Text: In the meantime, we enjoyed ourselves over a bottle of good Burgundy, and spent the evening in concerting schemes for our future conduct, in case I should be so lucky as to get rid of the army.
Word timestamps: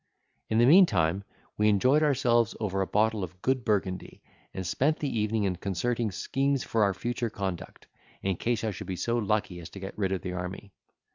In 0.49 0.57
the 0.57 0.65
meantime, 0.65 1.23
we 1.59 1.69
enjoyed 1.69 2.01
ourselves 2.01 2.55
over 2.59 2.81
a 2.81 2.87
bottle 2.87 3.23
of 3.23 3.39
good 3.43 3.63
Burgundy, 3.63 4.23
and 4.51 4.65
spent 4.65 4.97
the 4.97 5.19
evening 5.19 5.43
in 5.43 5.57
concerting 5.57 6.09
schemes 6.09 6.63
for 6.63 6.81
our 6.81 6.95
future 6.95 7.29
conduct, 7.29 7.85
in 8.23 8.37
case 8.37 8.63
I 8.63 8.71
should 8.71 8.87
be 8.87 8.95
so 8.95 9.19
lucky 9.19 9.59
as 9.59 9.69
to 9.69 9.79
get 9.79 9.95
rid 9.95 10.11
of 10.11 10.23
the 10.23 10.33
army. 10.33 10.73